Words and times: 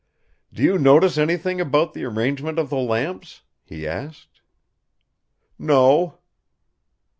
"'Do 0.51 0.63
you 0.63 0.79
notice 0.79 1.15
anything 1.19 1.61
about 1.61 1.93
the 1.93 2.03
arrangement 2.03 2.57
of 2.57 2.71
the 2.71 2.75
lamps?' 2.77 3.43
he 3.63 3.85
asked. 3.87 4.41
"'No! 5.59 6.17